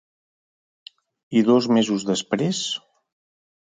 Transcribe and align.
I 1.41 1.43
dos 1.49 1.67
mesos 1.77 2.07
després? 2.13 2.63